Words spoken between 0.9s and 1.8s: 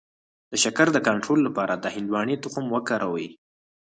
د کنټرول لپاره